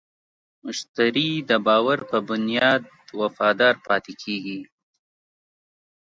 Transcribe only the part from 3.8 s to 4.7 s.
پاتې کېږي.